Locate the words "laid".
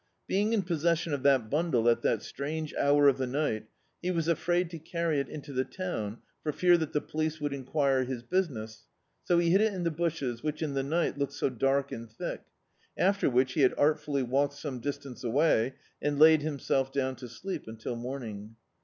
16.17-16.41